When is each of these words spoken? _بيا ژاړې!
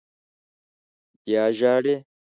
_بيا 1.23 1.43
ژاړې! 1.57 1.95